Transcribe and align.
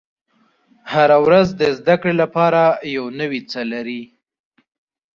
•هره 0.93 1.17
ورځ 1.25 1.47
د 1.59 1.61
زده 1.77 1.95
کړې 2.01 2.13
لپاره 2.21 2.61
یو 2.95 3.05
نوی 3.19 3.41
څه 3.51 3.61
لري. 3.73 4.03